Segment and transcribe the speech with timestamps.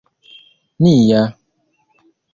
[0.79, 1.21] nia